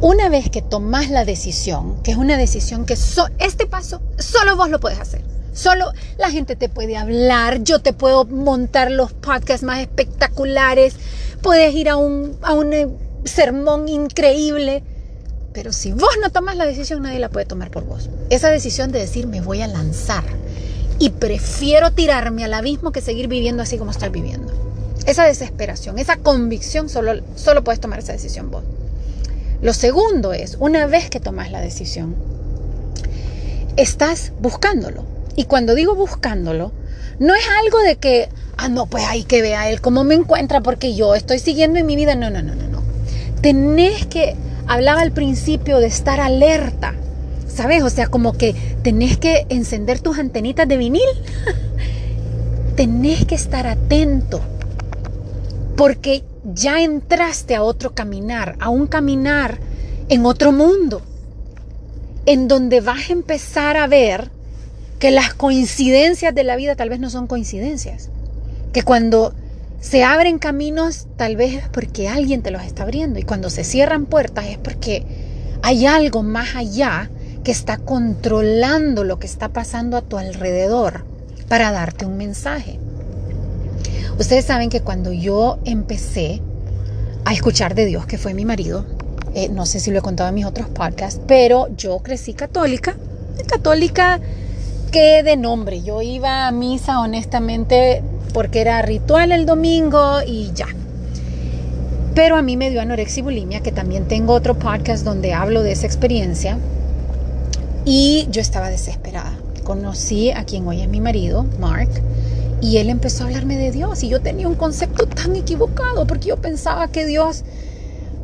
Una 0.00 0.28
vez 0.28 0.50
que 0.50 0.60
tomas 0.60 1.08
la 1.08 1.24
decisión, 1.24 2.02
que 2.02 2.10
es 2.10 2.18
una 2.18 2.36
decisión 2.36 2.84
que 2.84 2.92
este 2.92 3.66
paso 3.66 4.02
solo 4.18 4.56
vos 4.56 4.68
lo 4.68 4.78
puedes 4.78 5.00
hacer. 5.00 5.23
Solo 5.54 5.92
la 6.18 6.30
gente 6.30 6.56
te 6.56 6.68
puede 6.68 6.96
hablar, 6.96 7.62
yo 7.62 7.78
te 7.78 7.92
puedo 7.92 8.24
montar 8.24 8.90
los 8.90 9.12
podcasts 9.12 9.64
más 9.64 9.78
espectaculares, 9.78 10.96
puedes 11.42 11.72
ir 11.74 11.88
a 11.88 11.96
un, 11.96 12.36
a 12.42 12.54
un 12.54 12.72
eh, 12.72 12.88
sermón 13.24 13.88
increíble, 13.88 14.82
pero 15.52 15.72
si 15.72 15.92
vos 15.92 16.10
no 16.20 16.30
tomas 16.30 16.56
la 16.56 16.66
decisión, 16.66 17.02
nadie 17.02 17.20
la 17.20 17.28
puede 17.28 17.46
tomar 17.46 17.70
por 17.70 17.84
vos. 17.84 18.10
Esa 18.30 18.50
decisión 18.50 18.90
de 18.90 18.98
decir, 18.98 19.28
me 19.28 19.40
voy 19.40 19.62
a 19.62 19.68
lanzar 19.68 20.24
y 20.98 21.10
prefiero 21.10 21.92
tirarme 21.92 22.42
al 22.42 22.54
abismo 22.54 22.90
que 22.90 23.00
seguir 23.00 23.28
viviendo 23.28 23.62
así 23.62 23.78
como 23.78 23.92
estoy 23.92 24.08
viviendo. 24.08 24.52
Esa 25.06 25.24
desesperación, 25.24 26.00
esa 26.00 26.16
convicción, 26.16 26.88
solo, 26.88 27.22
solo 27.36 27.62
puedes 27.62 27.80
tomar 27.80 28.00
esa 28.00 28.12
decisión 28.12 28.50
vos. 28.50 28.64
Lo 29.62 29.72
segundo 29.72 30.32
es, 30.32 30.56
una 30.58 30.86
vez 30.86 31.10
que 31.10 31.20
tomas 31.20 31.52
la 31.52 31.60
decisión, 31.60 32.16
estás 33.76 34.32
buscándolo. 34.40 35.13
Y 35.36 35.44
cuando 35.44 35.74
digo 35.74 35.94
buscándolo, 35.94 36.72
no 37.18 37.34
es 37.34 37.44
algo 37.64 37.78
de 37.80 37.96
que, 37.96 38.28
ah, 38.56 38.68
no, 38.68 38.86
pues 38.86 39.04
hay 39.04 39.24
que 39.24 39.42
ver 39.42 39.54
a 39.54 39.70
él 39.70 39.80
cómo 39.80 40.04
me 40.04 40.14
encuentra 40.14 40.60
porque 40.60 40.94
yo 40.94 41.14
estoy 41.14 41.38
siguiendo 41.38 41.78
en 41.78 41.86
mi 41.86 41.96
vida. 41.96 42.14
No, 42.14 42.30
no, 42.30 42.42
no, 42.42 42.54
no, 42.54 42.68
no. 42.68 42.82
Tenés 43.40 44.06
que, 44.06 44.36
hablaba 44.66 45.00
al 45.00 45.12
principio 45.12 45.78
de 45.78 45.86
estar 45.86 46.20
alerta, 46.20 46.94
¿sabes? 47.48 47.82
O 47.82 47.90
sea, 47.90 48.06
como 48.06 48.32
que 48.32 48.54
tenés 48.82 49.18
que 49.18 49.46
encender 49.48 50.00
tus 50.00 50.18
antenitas 50.18 50.68
de 50.68 50.76
vinil. 50.76 51.02
tenés 52.76 53.24
que 53.24 53.36
estar 53.36 53.66
atento 53.66 54.40
porque 55.76 56.24
ya 56.44 56.82
entraste 56.82 57.54
a 57.54 57.62
otro 57.62 57.94
caminar, 57.94 58.56
a 58.60 58.68
un 58.68 58.86
caminar 58.86 59.58
en 60.08 60.26
otro 60.26 60.52
mundo, 60.52 61.02
en 62.26 62.48
donde 62.48 62.80
vas 62.80 63.10
a 63.10 63.12
empezar 63.12 63.76
a 63.76 63.86
ver 63.86 64.30
que 64.98 65.10
las 65.10 65.34
coincidencias 65.34 66.34
de 66.34 66.44
la 66.44 66.56
vida 66.56 66.76
tal 66.76 66.88
vez 66.88 67.00
no 67.00 67.10
son 67.10 67.26
coincidencias, 67.26 68.10
que 68.72 68.82
cuando 68.82 69.34
se 69.80 70.02
abren 70.02 70.38
caminos 70.38 71.06
tal 71.16 71.36
vez 71.36 71.54
es 71.54 71.68
porque 71.68 72.08
alguien 72.08 72.42
te 72.42 72.50
los 72.50 72.62
está 72.62 72.84
abriendo 72.84 73.18
y 73.18 73.22
cuando 73.22 73.50
se 73.50 73.64
cierran 73.64 74.06
puertas 74.06 74.46
es 74.46 74.58
porque 74.58 75.04
hay 75.62 75.86
algo 75.86 76.22
más 76.22 76.56
allá 76.56 77.10
que 77.44 77.52
está 77.52 77.76
controlando 77.76 79.04
lo 79.04 79.18
que 79.18 79.26
está 79.26 79.50
pasando 79.50 79.96
a 79.96 80.02
tu 80.02 80.16
alrededor 80.16 81.04
para 81.48 81.70
darte 81.70 82.06
un 82.06 82.16
mensaje. 82.16 82.78
Ustedes 84.18 84.46
saben 84.46 84.70
que 84.70 84.80
cuando 84.80 85.12
yo 85.12 85.58
empecé 85.64 86.40
a 87.24 87.32
escuchar 87.32 87.74
de 87.74 87.84
Dios, 87.84 88.06
que 88.06 88.16
fue 88.16 88.32
mi 88.32 88.44
marido, 88.44 88.86
eh, 89.34 89.48
no 89.48 89.66
sé 89.66 89.80
si 89.80 89.90
lo 89.90 89.98
he 89.98 90.02
contado 90.02 90.28
en 90.28 90.36
mis 90.36 90.46
otros 90.46 90.68
podcasts, 90.68 91.20
pero 91.26 91.68
yo 91.76 91.98
crecí 91.98 92.32
católica, 92.32 92.96
católica 93.46 94.20
que 94.94 95.24
de 95.24 95.36
nombre, 95.36 95.82
yo 95.82 96.02
iba 96.02 96.46
a 96.46 96.52
misa 96.52 97.00
honestamente 97.00 98.00
porque 98.32 98.60
era 98.60 98.80
ritual 98.80 99.32
el 99.32 99.44
domingo 99.44 100.22
y 100.24 100.52
ya. 100.54 100.68
Pero 102.14 102.36
a 102.36 102.42
mí 102.42 102.56
me 102.56 102.70
dio 102.70 102.80
anorexia 102.80 103.18
y 103.18 103.24
bulimia, 103.24 103.60
que 103.60 103.72
también 103.72 104.06
tengo 104.06 104.34
otro 104.34 104.56
podcast 104.56 105.04
donde 105.04 105.34
hablo 105.34 105.64
de 105.64 105.72
esa 105.72 105.88
experiencia. 105.88 106.58
Y 107.84 108.28
yo 108.30 108.40
estaba 108.40 108.70
desesperada. 108.70 109.32
Conocí 109.64 110.30
a 110.30 110.44
quien 110.44 110.64
hoy 110.68 110.82
es 110.82 110.88
mi 110.88 111.00
marido, 111.00 111.44
Mark, 111.58 111.90
y 112.60 112.76
él 112.76 112.88
empezó 112.88 113.24
a 113.24 113.26
hablarme 113.26 113.56
de 113.56 113.72
Dios 113.72 114.04
y 114.04 114.08
yo 114.08 114.20
tenía 114.20 114.46
un 114.46 114.54
concepto 114.54 115.08
tan 115.08 115.34
equivocado 115.34 116.06
porque 116.06 116.28
yo 116.28 116.36
pensaba 116.36 116.86
que 116.86 117.04
Dios, 117.04 117.42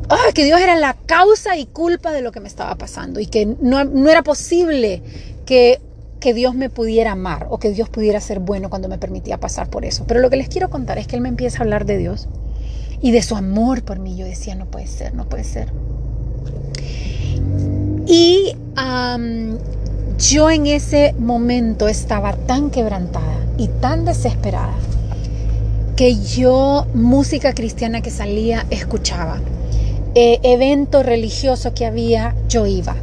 ah, 0.07 0.31
que 0.33 0.45
Dios 0.45 0.61
era 0.61 0.77
la 0.77 0.93
causa 1.05 1.57
y 1.57 1.65
culpa 1.65 2.13
de 2.13 2.21
lo 2.21 2.31
que 2.31 2.39
me 2.39 2.47
estaba 2.47 2.75
pasando 2.75 3.19
y 3.19 3.25
que 3.25 3.45
no 3.45 4.09
era 4.09 4.23
posible 4.23 5.03
que, 5.45 5.81
que 6.21 6.33
Dios 6.33 6.55
me 6.55 6.69
pudiera 6.69 7.11
amar 7.11 7.47
o 7.49 7.59
que 7.59 7.71
Dios 7.71 7.89
pudiera 7.89 8.21
ser 8.21 8.39
bueno 8.39 8.69
cuando 8.69 8.87
me 8.87 8.97
permitía 8.97 9.39
pasar 9.39 9.69
por 9.69 9.83
eso. 9.83 10.05
Pero 10.07 10.21
lo 10.21 10.29
que 10.29 10.37
les 10.37 10.47
quiero 10.47 10.69
contar 10.69 10.97
es 10.97 11.07
que 11.07 11.17
él 11.17 11.21
me 11.21 11.27
empieza 11.27 11.57
a 11.57 11.61
hablar 11.63 11.85
de 11.85 11.97
Dios 11.97 12.29
y 13.01 13.11
de 13.11 13.21
su 13.21 13.35
amor 13.35 13.83
por 13.83 13.99
mí. 13.99 14.15
Yo 14.15 14.25
decía, 14.25 14.55
no 14.55 14.67
puede 14.67 14.87
ser, 14.87 15.13
no 15.13 15.27
puede 15.27 15.43
ser. 15.43 15.73
Y 18.05 18.55
yo 20.17 20.49
en 20.51 20.67
ese 20.67 21.13
momento 21.17 21.87
estaba 21.87 22.33
tan 22.33 22.69
quebrantada 22.69 23.45
y 23.57 23.67
tan 23.67 24.05
desesperada 24.05 24.75
que 25.95 26.15
yo 26.15 26.85
música 26.93 27.53
cristiana 27.53 28.01
que 28.01 28.11
salía 28.11 28.65
escuchaba. 28.69 29.39
Eh, 30.13 30.39
evento 30.43 31.03
religioso 31.03 31.73
que 31.73 31.85
había, 31.85 32.35
yo 32.47 32.67
iba. 32.67 32.95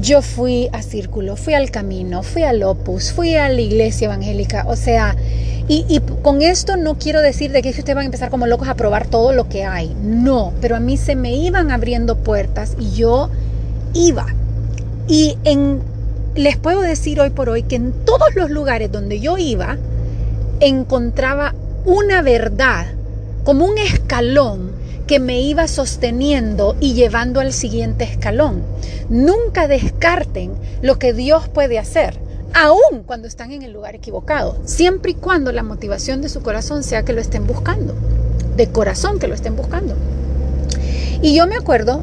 Yo 0.00 0.22
fui 0.22 0.70
a 0.72 0.82
Círculo, 0.82 1.36
fui 1.36 1.54
al 1.54 1.70
Camino, 1.70 2.22
fui 2.22 2.42
al 2.42 2.62
Opus, 2.62 3.12
fui 3.12 3.36
a 3.36 3.48
la 3.48 3.60
iglesia 3.60 4.06
evangélica. 4.06 4.64
O 4.66 4.76
sea, 4.76 5.14
y, 5.68 6.00
con 6.22 6.42
esto 6.42 6.76
no 6.76 6.98
quiero 6.98 7.20
decir 7.20 7.52
de 7.52 7.62
que 7.62 7.70
ustedes 7.70 7.94
van 7.94 8.02
a 8.02 8.06
empezar 8.06 8.30
como 8.30 8.46
locos 8.46 8.68
a 8.68 8.74
probar 8.74 9.06
todo 9.06 9.32
lo 9.32 9.48
que 9.48 9.64
hay. 9.64 9.94
No, 10.02 10.52
pero 10.60 10.76
a 10.76 10.80
mí 10.80 10.96
se 10.96 11.14
me 11.14 11.34
iban 11.34 11.70
abriendo 11.70 12.16
puertas 12.16 12.74
y 12.78 12.92
yo 12.92 13.30
iba. 13.94 14.26
Y 15.08 15.36
en, 15.44 15.80
les 16.34 16.56
puedo 16.56 16.80
decir 16.80 17.20
hoy 17.20 17.30
por 17.30 17.48
hoy 17.48 17.62
que 17.62 17.76
en 17.76 17.92
todos 18.04 18.34
los 18.34 18.50
lugares 18.50 18.90
donde 18.90 19.20
yo 19.20 19.38
iba, 19.38 19.76
encontraba 20.60 21.54
una 21.84 22.22
verdad 22.22 22.86
como 23.44 23.66
un 23.66 23.78
escalón 23.78 24.71
que 25.06 25.18
me 25.18 25.40
iba 25.40 25.68
sosteniendo 25.68 26.76
y 26.80 26.94
llevando 26.94 27.40
al 27.40 27.52
siguiente 27.52 28.04
escalón. 28.04 28.62
Nunca 29.08 29.68
descarten 29.68 30.52
lo 30.80 30.98
que 30.98 31.12
Dios 31.12 31.48
puede 31.48 31.78
hacer, 31.78 32.18
aun 32.54 33.02
cuando 33.04 33.28
están 33.28 33.52
en 33.52 33.62
el 33.62 33.72
lugar 33.72 33.94
equivocado, 33.94 34.58
siempre 34.64 35.12
y 35.12 35.14
cuando 35.14 35.52
la 35.52 35.62
motivación 35.62 36.22
de 36.22 36.28
su 36.28 36.42
corazón 36.42 36.82
sea 36.82 37.04
que 37.04 37.12
lo 37.12 37.20
estén 37.20 37.46
buscando, 37.46 37.94
de 38.56 38.68
corazón 38.68 39.18
que 39.18 39.28
lo 39.28 39.34
estén 39.34 39.56
buscando. 39.56 39.94
Y 41.20 41.34
yo 41.34 41.46
me 41.46 41.56
acuerdo 41.56 42.02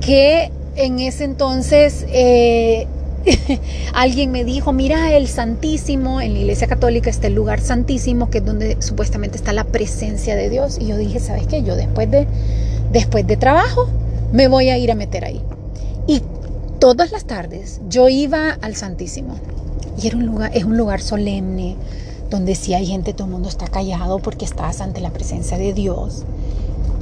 que 0.00 0.50
en 0.76 1.00
ese 1.00 1.24
entonces 1.24 2.04
eh, 2.08 2.86
alguien 3.94 4.30
me 4.30 4.44
dijo, 4.44 4.72
mira 4.72 5.12
el 5.12 5.28
Santísimo, 5.28 6.20
en 6.20 6.34
la 6.34 6.40
Iglesia 6.40 6.66
Católica 6.66 7.10
está 7.10 7.26
el 7.26 7.34
lugar 7.34 7.60
Santísimo, 7.60 8.30
que 8.30 8.38
es 8.38 8.44
donde 8.44 8.76
supuestamente 8.80 9.36
está 9.36 9.52
la 9.52 9.64
presencia 9.64 10.36
de 10.36 10.48
Dios. 10.50 10.78
Y 10.80 10.86
yo 10.86 10.96
dije, 10.96 11.20
¿sabes 11.20 11.46
qué? 11.46 11.62
Yo 11.62 11.76
después 11.76 12.10
de, 12.10 12.26
después 12.92 13.26
de 13.26 13.36
trabajo 13.36 13.88
me 14.32 14.48
voy 14.48 14.68
a 14.70 14.78
ir 14.78 14.90
a 14.90 14.94
meter 14.94 15.24
ahí. 15.24 15.42
Y 16.06 16.22
todas 16.78 17.12
las 17.12 17.24
tardes 17.24 17.80
yo 17.88 18.08
iba 18.08 18.50
al 18.60 18.76
Santísimo. 18.76 19.36
Y 20.00 20.06
era 20.06 20.16
un 20.16 20.26
lugar, 20.26 20.50
es 20.54 20.64
un 20.64 20.76
lugar 20.76 21.00
solemne, 21.00 21.76
donde 22.30 22.54
si 22.54 22.74
hay 22.74 22.86
gente, 22.86 23.14
todo 23.14 23.24
el 23.24 23.32
mundo 23.32 23.48
está 23.48 23.66
callado 23.66 24.18
porque 24.18 24.44
estás 24.44 24.80
ante 24.80 25.00
la 25.00 25.10
presencia 25.10 25.58
de 25.58 25.72
Dios. 25.72 26.24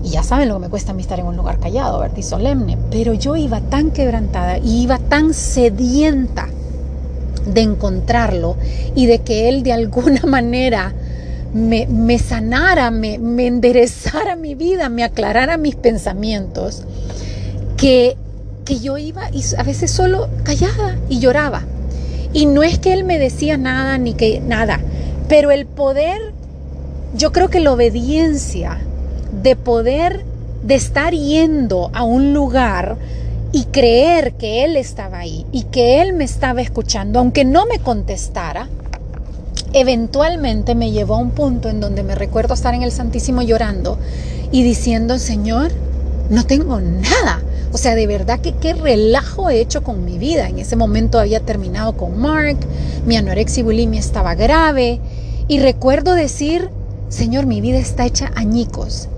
Y 0.05 0.11
ya 0.11 0.23
saben 0.23 0.49
lo 0.49 0.55
que 0.55 0.61
me 0.61 0.69
cuesta 0.69 0.93
a 0.93 0.95
mí 0.95 1.03
estar 1.03 1.19
en 1.19 1.27
un 1.27 1.37
lugar 1.37 1.59
callado, 1.59 1.99
¿verdad? 1.99 2.17
Y 2.17 2.23
solemne. 2.23 2.79
Pero 2.91 3.15
yo 3.15 3.37
iba 3.37 3.61
tan 3.61 3.91
quebrantada 3.91 4.59
y 4.59 4.83
iba 4.83 4.99
tan 4.99 5.35
sedienta 5.35 6.49
de 7.47 7.61
encontrarlo 7.61 8.57
y 8.95 9.07
de 9.07 9.21
que 9.21 9.49
él 9.49 9.63
de 9.63 9.73
alguna 9.73 10.21
manera 10.27 10.93
me, 11.55 11.87
me 11.87 12.19
sanara, 12.19 12.91
me, 12.91 13.19
me 13.19 13.47
enderezara 13.47 14.37
mi 14.37 14.55
vida, 14.55 14.89
me 14.89 15.05
aclarara 15.05 15.57
mis 15.57 15.77
pensamientos, 15.77 16.83
que, 17.77 18.17
que 18.65 18.81
yo 18.81 18.99
iba 18.99 19.31
y 19.31 19.43
a 19.57 19.63
veces 19.63 19.91
solo 19.91 20.29
callada 20.43 20.99
y 21.09 21.21
lloraba. 21.21 21.63
Y 22.33 22.47
no 22.47 22.63
es 22.63 22.79
que 22.79 22.93
él 22.93 23.05
me 23.05 23.19
decía 23.19 23.57
nada 23.57 23.97
ni 23.99 24.15
que 24.15 24.41
nada, 24.41 24.81
pero 25.29 25.51
el 25.51 25.67
poder, 25.67 26.21
yo 27.17 27.33
creo 27.33 27.49
que 27.49 27.61
la 27.61 27.73
obediencia 27.73 28.79
de 29.43 29.57
poder, 29.57 30.25
de 30.63 30.75
estar 30.75 31.13
yendo 31.13 31.91
a 31.93 32.03
un 32.03 32.33
lugar 32.33 32.97
y 33.53 33.65
creer 33.65 34.35
que 34.35 34.65
Él 34.65 34.77
estaba 34.77 35.19
ahí 35.19 35.47
y 35.53 35.65
que 35.65 36.01
Él 36.03 36.13
me 36.13 36.25
estaba 36.25 36.61
escuchando, 36.61 37.19
aunque 37.19 37.45
no 37.45 37.67
me 37.67 37.79
contestara, 37.79 38.69
eventualmente 39.73 40.75
me 40.75 40.91
llevó 40.91 41.15
a 41.15 41.19
un 41.19 41.31
punto 41.31 41.69
en 41.69 41.81
donde 41.81 42.03
me 42.03 42.15
recuerdo 42.15 42.55
estar 42.55 42.75
en 42.75 42.83
el 42.83 42.93
Santísimo 42.93 43.43
llorando 43.43 43.99
y 44.51 44.63
diciendo, 44.63 45.19
Señor, 45.19 45.71
no 46.31 46.45
tengo 46.45 46.81
nada. 46.81 47.41
O 47.73 47.79
sea, 47.79 47.95
de 47.95 48.07
verdad 48.07 48.41
que 48.41 48.55
qué 48.55 48.73
relajo 48.73 49.51
he 49.51 49.61
hecho 49.61 49.83
con 49.83 50.05
mi 50.05 50.19
vida. 50.19 50.49
En 50.49 50.59
ese 50.59 50.77
momento 50.77 51.19
había 51.19 51.41
terminado 51.41 51.97
con 51.97 52.19
Mark, 52.19 52.57
mi 53.07 53.17
anorexia 53.17 53.61
y 53.61 53.65
bulimia 53.65 54.01
estaba 54.01 54.35
grave 54.35 55.01
y 55.49 55.61
recuerdo 55.61 56.15
decir, 56.15 56.71
Señor, 57.09 57.47
mi 57.47 57.61
vida 57.61 57.79
está 57.79 58.07
hecha 58.07 58.33
añicos. 58.35 59.09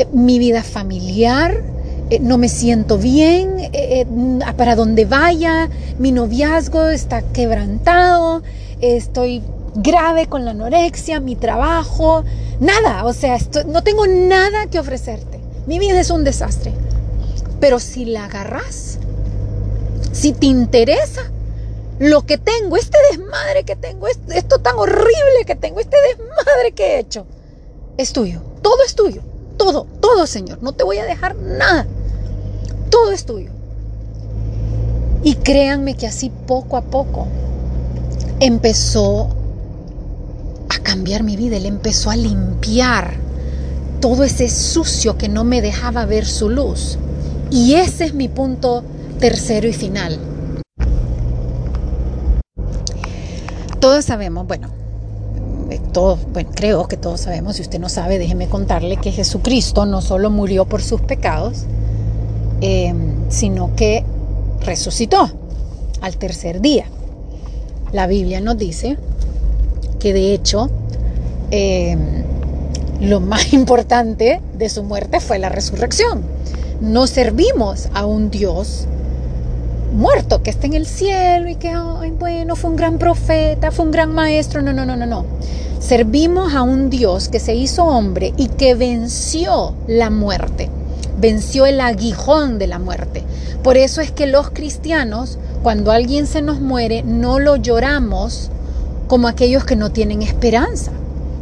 Eh, 0.00 0.06
mi 0.12 0.38
vida 0.38 0.62
familiar, 0.62 1.62
eh, 2.08 2.20
no 2.20 2.38
me 2.38 2.48
siento 2.48 2.96
bien, 2.96 3.68
eh, 3.74 4.06
para 4.56 4.74
donde 4.74 5.04
vaya, 5.04 5.68
mi 5.98 6.10
noviazgo 6.10 6.88
está 6.88 7.20
quebrantado, 7.20 8.42
estoy 8.80 9.42
grave 9.74 10.26
con 10.26 10.46
la 10.46 10.52
anorexia, 10.52 11.20
mi 11.20 11.36
trabajo, 11.36 12.24
nada, 12.60 13.04
o 13.04 13.12
sea, 13.12 13.36
no 13.66 13.82
tengo 13.82 14.06
nada 14.06 14.68
que 14.70 14.78
ofrecerte. 14.78 15.38
Mi 15.66 15.78
vida 15.78 16.00
es 16.00 16.08
un 16.10 16.24
desastre. 16.24 16.72
Pero 17.60 17.78
si 17.78 18.06
la 18.06 18.24
agarras, 18.24 18.98
si 20.12 20.32
te 20.32 20.46
interesa 20.46 21.30
lo 21.98 22.24
que 22.24 22.38
tengo, 22.38 22.78
este 22.78 22.96
desmadre 23.10 23.64
que 23.64 23.76
tengo, 23.76 24.06
esto 24.08 24.60
tan 24.60 24.76
horrible 24.78 25.44
que 25.46 25.56
tengo, 25.56 25.78
este 25.78 25.98
desmadre 26.08 26.72
que 26.74 26.94
he 26.94 26.98
hecho, 27.00 27.26
es 27.98 28.14
tuyo, 28.14 28.40
todo 28.62 28.78
es 28.86 28.94
tuyo 28.94 29.29
todo, 29.60 29.86
todo, 30.00 30.26
Señor. 30.26 30.62
No 30.62 30.72
te 30.72 30.84
voy 30.84 30.96
a 30.96 31.04
dejar 31.04 31.36
nada. 31.36 31.86
Todo 32.88 33.12
es 33.12 33.26
tuyo. 33.26 33.50
Y 35.22 35.34
créanme 35.34 35.98
que 35.98 36.06
así 36.06 36.32
poco 36.46 36.78
a 36.78 36.80
poco 36.80 37.28
empezó 38.40 39.28
a 40.70 40.78
cambiar 40.82 41.24
mi 41.24 41.36
vida. 41.36 41.58
Él 41.58 41.66
empezó 41.66 42.08
a 42.10 42.16
limpiar 42.16 43.12
todo 44.00 44.24
ese 44.24 44.48
sucio 44.48 45.18
que 45.18 45.28
no 45.28 45.44
me 45.44 45.60
dejaba 45.60 46.06
ver 46.06 46.24
su 46.24 46.48
luz. 46.48 46.98
Y 47.50 47.74
ese 47.74 48.06
es 48.06 48.14
mi 48.14 48.28
punto 48.28 48.82
tercero 49.18 49.68
y 49.68 49.74
final. 49.74 50.18
Todos 53.78 54.06
sabemos, 54.06 54.46
bueno, 54.46 54.79
todos, 55.78 56.18
bueno, 56.32 56.50
creo 56.54 56.88
que 56.88 56.96
todos 56.96 57.20
sabemos, 57.20 57.56
si 57.56 57.62
usted 57.62 57.78
no 57.78 57.88
sabe, 57.88 58.18
déjeme 58.18 58.48
contarle 58.48 58.96
que 58.96 59.12
Jesucristo 59.12 59.86
no 59.86 60.02
solo 60.02 60.30
murió 60.30 60.64
por 60.64 60.82
sus 60.82 61.00
pecados, 61.00 61.64
em, 62.60 63.30
sino 63.30 63.74
que 63.76 64.04
resucitó 64.60 65.30
al 66.00 66.16
tercer 66.16 66.60
día. 66.60 66.86
La 67.92 68.06
Biblia 68.06 68.40
nos 68.40 68.56
dice 68.56 68.96
que 69.98 70.12
de 70.12 70.32
hecho 70.32 70.70
em, 71.50 72.24
lo 73.00 73.20
más 73.20 73.52
importante 73.52 74.40
de 74.56 74.68
su 74.68 74.82
muerte 74.82 75.20
fue 75.20 75.38
la 75.38 75.48
resurrección. 75.48 76.22
No 76.80 77.06
servimos 77.06 77.88
a 77.94 78.06
un 78.06 78.30
Dios 78.30 78.86
muerto, 79.92 80.42
que 80.42 80.50
está 80.50 80.66
en 80.66 80.74
el 80.74 80.86
cielo 80.86 81.48
y 81.48 81.56
que, 81.56 81.68
ay, 81.68 82.10
bueno, 82.10 82.56
fue 82.56 82.70
un 82.70 82.76
gran 82.76 82.98
profeta, 82.98 83.70
fue 83.70 83.84
un 83.84 83.90
gran 83.90 84.12
maestro. 84.12 84.62
No, 84.62 84.72
no, 84.72 84.84
no, 84.84 84.96
no, 84.96 85.06
no. 85.06 85.24
Servimos 85.80 86.54
a 86.54 86.62
un 86.62 86.90
Dios 86.90 87.28
que 87.28 87.40
se 87.40 87.54
hizo 87.54 87.84
hombre 87.84 88.34
y 88.36 88.48
que 88.48 88.74
venció 88.74 89.74
la 89.86 90.10
muerte, 90.10 90.68
venció 91.18 91.66
el 91.66 91.80
aguijón 91.80 92.58
de 92.58 92.66
la 92.66 92.78
muerte. 92.78 93.24
Por 93.62 93.76
eso 93.76 94.00
es 94.00 94.10
que 94.10 94.26
los 94.26 94.50
cristianos, 94.50 95.38
cuando 95.62 95.90
alguien 95.90 96.26
se 96.26 96.42
nos 96.42 96.60
muere, 96.60 97.02
no 97.02 97.38
lo 97.38 97.56
lloramos 97.56 98.50
como 99.08 99.26
aquellos 99.26 99.64
que 99.64 99.76
no 99.76 99.90
tienen 99.90 100.22
esperanza, 100.22 100.92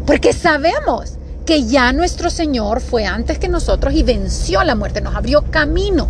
porque 0.07 0.33
sabemos 0.33 1.14
que 1.45 1.64
ya 1.64 1.93
nuestro 1.93 2.31
Señor 2.31 2.81
fue 2.81 3.05
antes 3.07 3.38
que 3.38 3.49
nosotros 3.49 3.95
y 3.95 4.02
venció 4.02 4.62
la 4.64 4.75
muerte, 4.75 5.00
nos 5.00 5.14
abrió 5.14 5.45
camino 5.50 6.09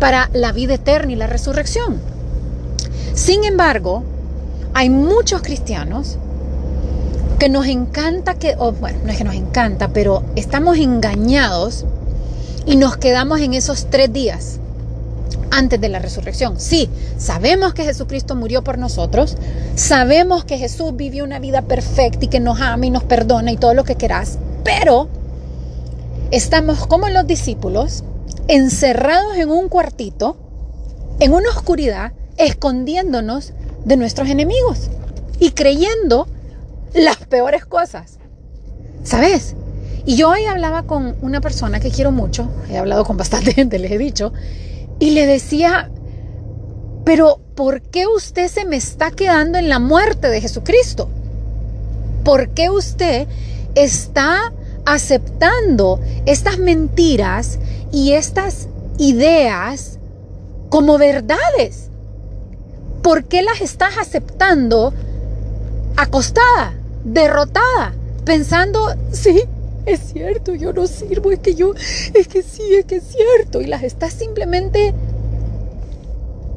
para 0.00 0.30
la 0.32 0.52
vida 0.52 0.74
eterna 0.74 1.12
y 1.12 1.16
la 1.16 1.26
resurrección. 1.26 2.00
Sin 3.14 3.44
embargo, 3.44 4.02
hay 4.74 4.90
muchos 4.90 5.42
cristianos 5.42 6.18
que 7.38 7.48
nos 7.48 7.66
encanta 7.66 8.34
que, 8.34 8.56
bueno, 8.56 8.98
no 9.04 9.12
es 9.12 9.18
que 9.18 9.24
nos 9.24 9.34
encanta, 9.34 9.88
pero 9.88 10.22
estamos 10.36 10.78
engañados 10.78 11.84
y 12.66 12.76
nos 12.76 12.96
quedamos 12.96 13.40
en 13.40 13.54
esos 13.54 13.86
tres 13.90 14.12
días 14.12 14.58
antes 15.50 15.80
de 15.80 15.88
la 15.88 15.98
resurrección. 16.00 16.58
Sí, 16.58 16.90
sabemos 17.18 17.74
que 17.74 17.84
Jesucristo 17.84 18.34
murió 18.34 18.64
por 18.64 18.78
nosotros, 18.78 19.36
sabemos 19.76 20.44
que 20.44 20.58
Jesús 20.58 20.96
vivió 20.96 21.24
una 21.24 21.38
vida 21.38 21.62
perfecta 21.62 22.24
y 22.24 22.28
que 22.28 22.40
nos 22.40 22.60
ama 22.60 22.86
y 22.86 22.90
nos 22.90 23.04
perdona 23.04 23.52
y 23.52 23.56
todo 23.56 23.74
lo 23.74 23.84
que 23.84 23.94
querás, 23.94 24.38
pero 24.64 25.08
estamos 26.30 26.86
como 26.86 27.08
los 27.08 27.26
discípulos 27.26 28.02
encerrados 28.48 29.36
en 29.36 29.50
un 29.50 29.68
cuartito, 29.68 30.36
en 31.20 31.32
una 31.32 31.50
oscuridad, 31.50 32.12
escondiéndonos 32.36 33.52
de 33.84 33.96
nuestros 33.96 34.28
enemigos 34.28 34.90
y 35.38 35.52
creyendo 35.52 36.26
las 36.94 37.16
peores 37.16 37.64
cosas. 37.64 38.18
¿Sabes? 39.02 39.54
Y 40.06 40.16
yo 40.16 40.30
hoy 40.30 40.44
hablaba 40.44 40.84
con 40.84 41.16
una 41.22 41.40
persona 41.40 41.80
que 41.80 41.90
quiero 41.90 42.12
mucho, 42.12 42.48
he 42.70 42.76
hablado 42.76 43.04
con 43.04 43.16
bastante 43.16 43.52
gente, 43.54 43.78
les 43.78 43.92
he 43.92 43.98
dicho, 43.98 44.32
y 44.98 45.10
le 45.10 45.26
decía, 45.26 45.90
pero 47.04 47.40
¿por 47.54 47.82
qué 47.82 48.06
usted 48.06 48.48
se 48.48 48.64
me 48.64 48.76
está 48.76 49.10
quedando 49.10 49.58
en 49.58 49.68
la 49.68 49.78
muerte 49.78 50.28
de 50.28 50.40
Jesucristo? 50.40 51.08
¿Por 52.24 52.50
qué 52.50 52.70
usted 52.70 53.26
está 53.74 54.52
aceptando 54.84 56.00
estas 56.26 56.58
mentiras 56.58 57.58
y 57.92 58.12
estas 58.12 58.68
ideas 58.98 59.98
como 60.68 60.98
verdades? 60.98 61.90
¿Por 63.02 63.24
qué 63.24 63.42
las 63.42 63.60
estás 63.60 63.98
aceptando 63.98 64.92
acostada, 65.96 66.74
derrotada, 67.04 67.94
pensando, 68.24 68.94
sí, 69.12 69.44
es 69.86 70.00
cierto, 70.12 70.54
yo 70.54 70.72
no 70.72 70.86
sirvo, 70.86 71.30
es 71.30 71.38
que 71.40 71.54
yo, 71.54 71.74
es 71.74 72.28
que 72.28 72.42
sí, 72.42 72.62
es 72.74 72.86
que 72.86 72.96
es 72.96 73.04
cierto, 73.04 73.60
y 73.60 73.66
las 73.66 73.82
estás 73.82 74.14
simplemente 74.14 74.94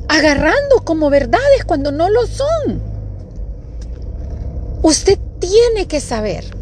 agarrando 0.07 0.83
como 0.83 1.09
verdades 1.09 1.65
cuando 1.65 1.91
no 1.91 2.09
lo 2.09 2.25
son? 2.25 2.81
Usted 4.81 5.19
tiene 5.39 5.87
que 5.87 5.99
saber 5.99 6.56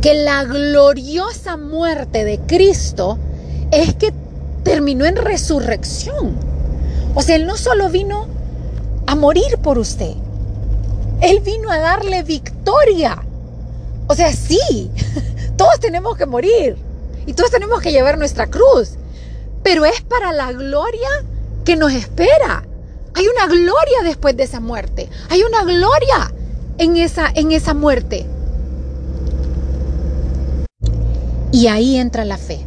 que 0.00 0.14
la 0.14 0.44
gloriosa 0.44 1.56
muerte 1.56 2.24
de 2.24 2.38
Cristo 2.40 3.18
es 3.70 3.94
que 3.94 4.12
terminó 4.62 5.04
en 5.04 5.16
resurrección. 5.16 6.36
O 7.14 7.22
sea, 7.22 7.36
Él 7.36 7.46
no 7.46 7.56
solo 7.56 7.90
vino 7.90 8.26
a 9.06 9.14
morir 9.14 9.58
por 9.62 9.78
usted, 9.78 10.14
Él 11.20 11.40
vino 11.40 11.70
a 11.70 11.78
darle 11.78 12.22
victoria. 12.22 13.22
O 14.06 14.14
sea, 14.14 14.32
sí, 14.32 14.90
todos 15.56 15.80
tenemos 15.80 16.16
que 16.16 16.26
morir 16.26 16.76
y 17.26 17.34
todos 17.34 17.50
tenemos 17.50 17.80
que 17.80 17.92
llevar 17.92 18.18
nuestra 18.18 18.46
cruz, 18.46 18.94
pero 19.62 19.84
es 19.84 20.00
para 20.00 20.32
la 20.32 20.52
gloria 20.52 21.08
que 21.64 21.76
nos 21.76 21.92
espera. 21.92 22.64
Hay 23.14 23.26
una 23.26 23.46
gloria 23.46 24.02
después 24.04 24.36
de 24.36 24.44
esa 24.44 24.60
muerte. 24.60 25.08
Hay 25.28 25.42
una 25.42 25.62
gloria 25.64 26.32
en 26.78 26.96
esa, 26.96 27.30
en 27.34 27.52
esa 27.52 27.74
muerte. 27.74 28.26
Y 31.52 31.66
ahí 31.66 31.96
entra 31.96 32.24
la 32.24 32.38
fe. 32.38 32.60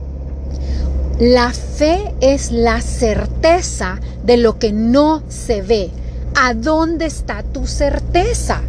La 1.20 1.52
fe 1.52 2.14
es 2.22 2.52
la 2.52 2.82
certeza 2.82 4.00
de 4.24 4.38
lo 4.38 4.60
que 4.60 4.74
no 4.74 5.24
se 5.30 5.62
ve. 5.62 5.90
¿A 6.36 6.54
dónde 6.54 7.06
está 7.06 7.44
tu 7.44 7.68
certeza? 7.68 8.62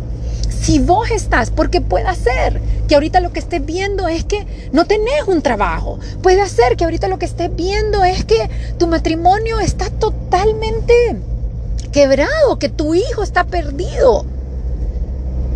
Si 0.60 0.78
vos 0.78 1.10
estás, 1.10 1.50
porque 1.50 1.80
puede 1.80 2.14
ser 2.14 2.60
que 2.86 2.94
ahorita 2.94 3.20
lo 3.20 3.32
que 3.32 3.40
estés 3.40 3.64
viendo 3.64 4.08
es 4.08 4.24
que 4.24 4.46
no 4.72 4.84
tenés 4.84 5.26
un 5.26 5.42
trabajo. 5.42 5.98
Puede 6.22 6.46
ser 6.48 6.76
que 6.76 6.84
ahorita 6.84 7.08
lo 7.08 7.18
que 7.18 7.26
estés 7.26 7.54
viendo 7.54 8.04
es 8.04 8.24
que 8.24 8.48
tu 8.78 8.86
matrimonio 8.86 9.58
está 9.60 9.90
totalmente 9.90 11.16
quebrado, 11.92 12.58
que 12.58 12.68
tu 12.68 12.94
hijo 12.94 13.22
está 13.22 13.44
perdido. 13.44 14.26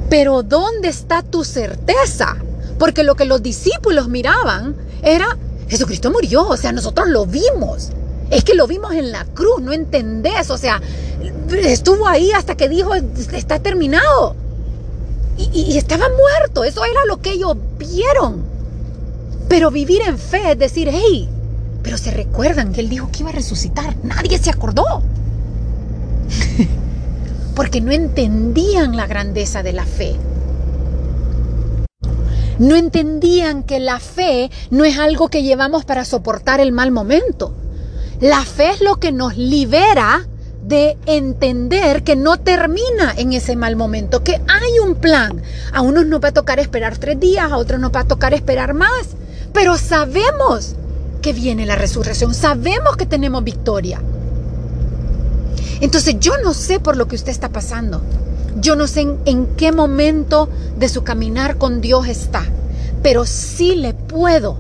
Pero 0.08 0.42
¿dónde 0.42 0.88
está 0.88 1.22
tu 1.22 1.44
certeza? 1.44 2.36
Porque 2.78 3.02
lo 3.02 3.14
que 3.14 3.24
los 3.24 3.42
discípulos 3.42 4.08
miraban 4.08 4.76
era, 5.02 5.36
Jesucristo 5.68 6.10
murió, 6.10 6.46
o 6.46 6.56
sea, 6.56 6.72
nosotros 6.72 7.08
lo 7.08 7.26
vimos. 7.26 7.90
Es 8.30 8.44
que 8.44 8.54
lo 8.54 8.66
vimos 8.66 8.92
en 8.92 9.10
la 9.10 9.24
cruz, 9.24 9.62
no 9.62 9.72
entendés, 9.72 10.50
o 10.50 10.58
sea, 10.58 10.82
estuvo 11.56 12.06
ahí 12.06 12.30
hasta 12.32 12.56
que 12.56 12.68
dijo, 12.68 12.94
está 12.94 13.58
terminado. 13.58 14.36
Y, 15.38 15.78
estaba 15.78 16.06
muerto, 16.08 16.64
eso 16.64 16.84
era 16.84 17.04
lo 17.06 17.22
que 17.22 17.30
ellos 17.30 17.56
vieron. 17.78 18.42
Pero 19.48 19.70
vivir 19.70 20.02
en 20.02 20.18
fe 20.18 20.52
es 20.52 20.58
decir, 20.58 20.88
hey, 20.90 21.28
pero 21.82 21.96
se 21.96 22.10
recuerdan 22.10 22.72
que 22.72 22.80
él 22.80 22.88
dijo 22.88 23.08
que 23.10 23.20
iba 23.20 23.30
a 23.30 23.32
resucitar, 23.32 23.96
nadie 24.02 24.38
se 24.38 24.50
acordó. 24.50 24.84
Porque 27.54 27.80
no 27.80 27.92
entendían 27.92 28.96
la 28.96 29.06
grandeza 29.06 29.62
de 29.62 29.72
la 29.72 29.84
fe. 29.84 30.16
No 32.58 32.74
entendían 32.76 33.62
que 33.62 33.78
la 33.78 34.00
fe 34.00 34.50
no 34.70 34.84
es 34.84 34.98
algo 34.98 35.28
que 35.28 35.42
llevamos 35.42 35.84
para 35.84 36.04
soportar 36.04 36.60
el 36.60 36.72
mal 36.72 36.90
momento. 36.90 37.54
La 38.20 38.44
fe 38.44 38.70
es 38.70 38.80
lo 38.80 38.96
que 38.96 39.12
nos 39.12 39.36
libera 39.36 40.26
de 40.64 40.98
entender 41.06 42.02
que 42.02 42.16
no 42.16 42.38
termina 42.38 43.14
en 43.16 43.32
ese 43.32 43.56
mal 43.56 43.76
momento, 43.76 44.22
que 44.22 44.34
hay 44.34 44.78
un 44.84 44.96
plan. 44.96 45.40
A 45.72 45.80
unos 45.82 46.06
nos 46.06 46.22
va 46.22 46.28
a 46.28 46.32
tocar 46.32 46.58
esperar 46.58 46.98
tres 46.98 47.18
días, 47.18 47.50
a 47.50 47.56
otros 47.56 47.80
nos 47.80 47.92
va 47.92 48.00
a 48.00 48.08
tocar 48.08 48.34
esperar 48.34 48.74
más, 48.74 49.16
pero 49.52 49.78
sabemos 49.78 50.74
que 51.22 51.32
viene 51.32 51.64
la 51.64 51.76
resurrección, 51.76 52.34
sabemos 52.34 52.96
que 52.96 53.06
tenemos 53.06 53.44
victoria. 53.44 54.02
Entonces 55.80 56.16
yo 56.18 56.36
no 56.42 56.54
sé 56.54 56.80
por 56.80 56.96
lo 56.96 57.08
que 57.08 57.16
usted 57.16 57.30
está 57.30 57.48
pasando. 57.48 58.02
Yo 58.60 58.74
no 58.74 58.86
sé 58.86 59.06
en, 59.24 59.46
qué 59.56 59.70
momento 59.72 60.48
de 60.76 60.88
su 60.88 61.04
caminar 61.04 61.58
con 61.58 61.80
Dios 61.80 62.08
está, 62.08 62.44
pero 63.02 63.24
sí 63.24 63.76
le 63.76 63.94
puedo 63.94 64.58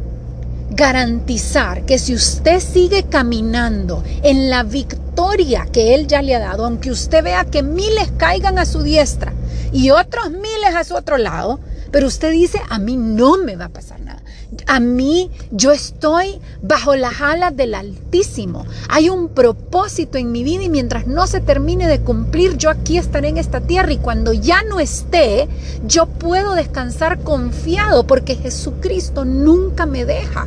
garantizar 0.70 1.84
que 1.84 1.98
si 1.98 2.14
usted 2.14 2.60
sigue 2.60 3.04
caminando 3.04 4.04
en 4.22 4.50
la 4.50 4.62
victoria 4.62 5.66
que 5.72 5.94
Él 5.94 6.06
ya 6.06 6.22
le 6.22 6.36
ha 6.36 6.38
dado, 6.38 6.64
aunque 6.64 6.90
usted 6.92 7.24
vea 7.24 7.44
que 7.44 7.62
miles 7.62 8.12
caigan 8.16 8.58
a 8.58 8.66
su 8.66 8.82
diestra 8.82 9.32
y 9.72 9.90
otros 9.90 10.30
miles 10.30 10.74
a 10.76 10.84
su 10.84 10.94
otro 10.94 11.18
lado, 11.18 11.58
pero 11.90 12.06
usted 12.06 12.30
dice, 12.30 12.60
a 12.68 12.78
mí 12.78 12.96
no 12.96 13.38
me 13.38 13.56
va 13.56 13.66
a 13.66 13.70
pasar 13.70 14.00
nada. 14.00 14.17
A 14.66 14.80
mí 14.80 15.30
yo 15.50 15.72
estoy 15.72 16.40
bajo 16.62 16.96
las 16.96 17.20
alas 17.20 17.56
del 17.56 17.74
Altísimo. 17.74 18.64
Hay 18.88 19.10
un 19.10 19.28
propósito 19.28 20.18
en 20.18 20.32
mi 20.32 20.42
vida 20.42 20.62
y 20.62 20.68
mientras 20.70 21.06
no 21.06 21.26
se 21.26 21.40
termine 21.40 21.86
de 21.86 22.00
cumplir, 22.00 22.56
yo 22.56 22.70
aquí 22.70 22.96
estaré 22.96 23.28
en 23.28 23.38
esta 23.38 23.60
tierra 23.60 23.92
y 23.92 23.98
cuando 23.98 24.32
ya 24.32 24.62
no 24.62 24.80
esté, 24.80 25.48
yo 25.86 26.06
puedo 26.06 26.54
descansar 26.54 27.20
confiado 27.20 28.06
porque 28.06 28.36
Jesucristo 28.36 29.24
nunca 29.24 29.84
me 29.84 30.04
deja. 30.04 30.46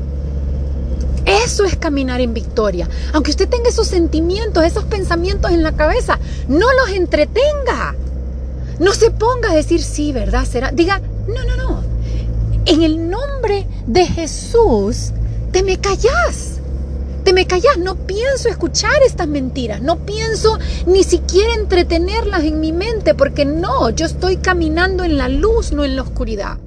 Eso 1.25 1.65
es 1.65 1.75
caminar 1.75 2.19
en 2.21 2.33
victoria. 2.33 2.89
Aunque 3.13 3.31
usted 3.31 3.47
tenga 3.47 3.69
esos 3.69 3.87
sentimientos, 3.87 4.63
esos 4.63 4.85
pensamientos 4.85 5.51
en 5.51 5.61
la 5.63 5.73
cabeza, 5.73 6.19
no 6.47 6.67
los 6.73 6.89
entretenga. 6.95 7.95
No 8.79 8.93
se 8.93 9.11
ponga 9.11 9.51
a 9.51 9.55
decir 9.55 9.83
sí, 9.83 10.11
¿verdad? 10.11 10.45
Será. 10.45 10.71
Diga, 10.71 10.99
no, 11.27 11.45
no, 11.45 11.55
no. 11.55 11.60
En 12.65 12.83
el 12.83 13.09
nombre 13.09 13.65
de 13.87 14.05
Jesús, 14.05 15.11
te 15.51 15.63
me 15.63 15.79
callas. 15.79 16.59
Te 17.23 17.33
me 17.33 17.47
callas, 17.47 17.77
no 17.77 17.95
pienso 17.95 18.49
escuchar 18.49 19.01
estas 19.05 19.27
mentiras, 19.27 19.81
no 19.81 19.97
pienso 20.05 20.59
ni 20.85 21.03
siquiera 21.03 21.55
entretenerlas 21.55 22.43
en 22.43 22.59
mi 22.59 22.71
mente, 22.71 23.15
porque 23.15 23.45
no, 23.45 23.89
yo 23.89 24.05
estoy 24.05 24.37
caminando 24.37 25.03
en 25.03 25.17
la 25.17 25.27
luz, 25.27 25.71
no 25.71 25.83
en 25.83 25.95
la 25.95 26.03
oscuridad. 26.03 26.57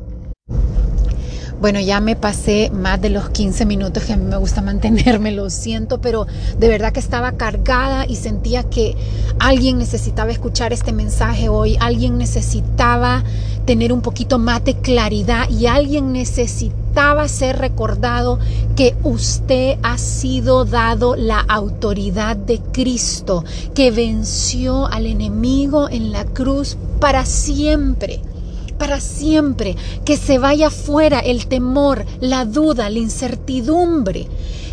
Bueno, 1.64 1.81
ya 1.81 1.98
me 1.98 2.14
pasé 2.14 2.70
más 2.74 3.00
de 3.00 3.09
los 3.09 3.31
15 3.31 3.64
minutos 3.64 4.05
que 4.05 4.12
a 4.12 4.18
mí 4.18 4.27
me 4.27 4.37
gusta 4.37 4.61
mantenerme, 4.61 5.33
lo 5.33 5.48
siento, 5.48 5.98
pero 5.98 6.27
de 6.59 6.68
verdad 6.68 6.92
que 6.92 7.00
estaba 7.00 7.33
cargada 7.38 8.05
y 8.07 8.16
sentía 8.16 8.64
que 8.64 8.94
alguien 9.38 9.79
necesitaba 9.79 10.31
escuchar 10.31 10.74
este 10.74 10.92
mensaje 10.92 11.48
hoy, 11.48 11.79
alguien 11.81 12.18
necesitaba 12.18 13.24
tener 13.64 13.94
un 13.94 14.03
poquito 14.03 14.38
más 14.38 14.62
de 14.62 14.74
claridad 14.74 15.48
y 15.48 15.66
alguien 15.66 16.12
necesitaba 16.12 17.29
ser 17.29 17.57
recordado 17.57 18.38
que 18.77 18.94
usted 19.03 19.79
ha 19.83 19.96
sido 19.96 20.66
dado 20.66 21.16
la 21.16 21.40
autoridad 21.40 22.37
de 22.37 22.61
Cristo, 22.74 23.42
que 23.74 23.90
venció 23.90 24.85
al 24.88 25.07
enemigo 25.07 25.88
en 25.88 26.12
la 26.12 26.27
cruz 26.27 26.77
para 27.00 27.24
siempre 27.24 28.20
para 28.75 29.01
siempre, 29.01 29.77
que 30.05 30.17
se 30.17 30.39
vaya 30.39 30.71
fuera 30.71 31.21
el 31.21 31.47
temor, 31.47 32.05
la 32.21 32.45
duda, 32.45 32.91
la 32.91 32.99
incertidumbre. 32.99 34.29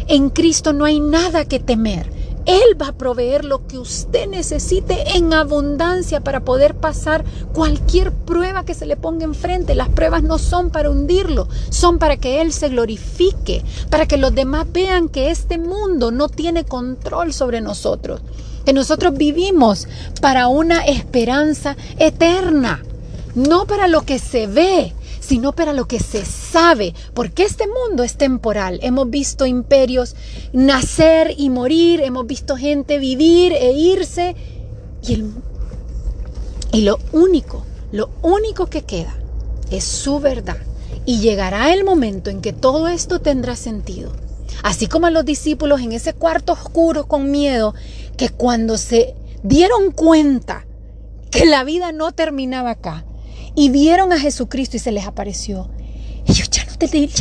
En 0.08 0.30
Cristo 0.30 0.74
no 0.74 0.86
hay 0.86 1.00
nada 1.00 1.46
que 1.46 1.60
temer. 1.60 2.22
Él 2.46 2.82
va 2.82 2.88
a 2.88 2.94
proveer 2.94 3.46
lo 3.46 3.68
que 3.68 3.78
usted 3.78 4.28
necesite 4.28 5.16
en 5.16 5.32
abundancia 5.34 6.22
para 6.22 6.40
poder 6.40 6.74
pasar 6.76 7.24
cualquier 7.54 8.12
prueba 8.12 8.66
que 8.66 8.74
se 8.74 8.88
le 8.88 8.98
ponga 8.98 9.26
enfrente. 9.26 9.76
Las 9.76 9.90
pruebas 9.90 10.24
no 10.24 10.40
son 10.40 10.72
para 10.72 10.90
hundirlo, 10.90 11.48
son 11.70 12.00
para 12.00 12.18
que 12.18 12.42
Él 12.42 12.52
se 12.52 12.70
glorifique, 12.70 13.64
para 13.92 14.08
que 14.08 14.18
los 14.18 14.34
demás 14.34 14.66
vean 14.72 15.08
que 15.08 15.30
este 15.30 15.60
mundo 15.60 16.12
no 16.12 16.30
tiene 16.30 16.66
control 16.66 17.32
sobre 17.32 17.62
nosotros, 17.62 18.22
que 18.66 18.74
nosotros 18.74 19.16
vivimos 19.16 19.88
para 20.20 20.48
una 20.48 20.84
esperanza 20.86 21.78
eterna 22.00 22.82
no 23.36 23.66
para 23.66 23.88
lo 23.88 24.04
que 24.04 24.20
se 24.20 24.48
ve, 24.48 24.94
sino 25.20 25.54
para 25.54 25.72
lo 25.72 25.88
que 25.88 26.00
se 26.00 26.26
sabe, 26.26 26.94
porque 27.14 27.44
este 27.44 27.66
mundo 27.68 28.04
es 28.04 28.18
temporal. 28.18 28.80
Hemos 28.82 29.10
visto 29.10 29.46
imperios 29.46 30.16
nacer 30.52 31.34
y 31.38 31.50
morir, 31.50 32.02
hemos 32.02 32.28
visto 32.28 32.58
gente 32.58 32.98
vivir 32.98 33.54
e 33.54 33.72
irse, 33.72 34.36
y, 35.04 35.24
y 36.72 36.82
lo 36.82 37.00
único, 37.14 37.64
lo 37.92 38.10
único 38.22 38.66
que 38.66 38.82
queda 38.84 39.16
es 39.70 39.84
su 39.84 40.20
verdad. 40.20 40.58
Y 41.06 41.20
llegará 41.20 41.74
el 41.74 41.84
momento 41.84 42.30
en 42.30 42.42
que 42.42 42.54
todo 42.54 42.88
esto 42.88 43.22
tendrá 43.22 43.56
sentido. 43.56 44.12
Así 44.64 44.88
como 44.88 45.08
a 45.08 45.12
los 45.12 45.26
discípulos 45.26 45.82
en 45.82 45.94
ese 45.94 46.14
cuarto 46.14 46.54
oscuro 46.54 47.08
con 47.08 47.32
miedo, 47.32 47.74
que 48.18 48.30
cuando 48.30 48.78
se 48.78 49.16
dieron 49.44 49.92
cuenta 49.92 50.66
que 51.32 51.46
la 51.46 51.64
vida 51.64 51.92
no 51.92 52.12
terminaba 52.12 52.72
acá, 52.72 53.06
y 53.56 53.70
vieron 53.70 54.14
a 54.14 54.20
Jesucristo 54.20 54.78
y 54.78 54.80
se 54.80 54.92
les 54.92 55.06
apareció. 55.06 55.70
Ellos 56.26 56.50
ya 56.50 56.66
no, 56.66 56.72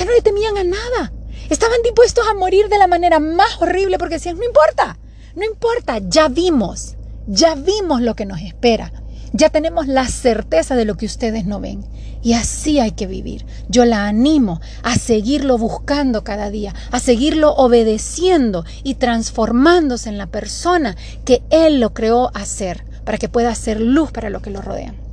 no 0.05 0.13
le 0.13 0.23
temían 0.23 0.59
a 0.59 0.65
nada. 0.65 1.13
Estaban 1.49 1.83
dispuestos 1.83 2.27
a 2.29 2.35
morir 2.35 2.69
de 2.69 2.79
la 2.79 2.87
manera 2.87 3.19
más 3.19 3.61
horrible 3.61 3.99
porque 3.99 4.15
decían, 4.15 4.39
no 4.39 4.45
importa, 4.45 4.99
no 5.35 5.45
importa, 5.45 5.99
ya 5.99 6.29
vimos, 6.29 6.97
ya 7.27 7.55
vimos 7.55 8.03
lo 8.03 8.15
que 8.15 8.27
nos 8.27 8.41
espera. 8.41 8.93
Ya 9.33 9.49
tenemos 9.49 9.87
la 9.87 10.07
certeza 10.09 10.75
de 10.75 10.85
lo 10.85 10.97
que 10.97 11.07
ustedes 11.07 11.47
no 11.47 11.61
ven. 11.61 11.85
Y 12.23 12.35
así 12.35 12.81
hay 12.81 12.93
que 12.93 13.07
vivir. 13.07 13.47
Yo 13.69 13.85
la 13.85 14.07
animo 14.07 14.61
a 14.83 14.97
seguirlo 14.97 15.57
buscando 15.57 16.25
cada 16.25 16.51
día, 16.51 16.75
a 16.91 17.01
seguirlo 17.01 17.55
obedeciendo 17.55 18.65
y 18.83 18.95
transformándose 18.95 20.09
en 20.09 20.19
la 20.19 20.27
persona 20.27 20.97
que 21.25 21.43
Él 21.51 21.81
lo 21.81 21.95
creó 21.95 22.31
a 22.35 22.45
ser, 22.45 22.85
para 23.05 23.19
que 23.19 23.29
pueda 23.29 23.55
ser 23.55 23.81
luz 23.81 24.11
para 24.11 24.31
lo 24.31 24.43
que 24.43 24.51
lo 24.51 24.61
rodean. 24.61 25.10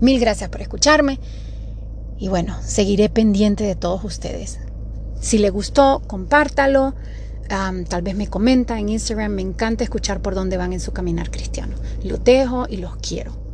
Mil 0.00 0.18
gracias 0.18 0.48
por 0.50 0.62
escucharme 0.62 1.18
y 2.18 2.28
bueno, 2.28 2.56
seguiré 2.62 3.08
pendiente 3.08 3.64
de 3.64 3.74
todos 3.74 4.04
ustedes. 4.04 4.60
Si 5.20 5.38
le 5.38 5.50
gustó, 5.50 6.02
compártalo. 6.06 6.94
tal 7.48 8.02
vez 8.02 8.14
me 8.14 8.28
comenta 8.28 8.78
en 8.78 8.90
Instagram. 8.90 9.32
Me 9.32 9.42
encanta 9.42 9.84
escuchar 9.84 10.20
por 10.20 10.34
dónde 10.34 10.56
van 10.56 10.72
en 10.72 10.80
su 10.80 10.92
caminar 10.92 11.30
cristiano. 11.30 11.76
Los 12.04 12.22
dejo 12.22 12.66
y 12.68 12.76
los 12.76 12.96
quiero. 12.96 13.49